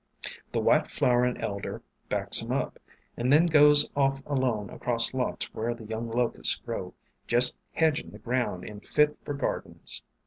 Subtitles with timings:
[0.51, 2.79] The White flowerin' Elder backs 'em up,
[3.15, 6.95] and then goes off alone across lots where the young Locusts grow,
[7.27, 10.01] jest hedgin' the ground in fit for gardins.